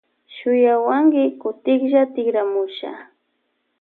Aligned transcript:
Shuyawanki 0.35 1.23
kutsilla 1.41 2.01
tikramusha. 2.13 2.91